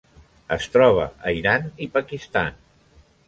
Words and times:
Es 0.55 0.63
troba 0.75 1.03
a 1.31 1.35
Iran 1.41 1.69
i 1.87 1.91
Pakistan. 1.99 2.57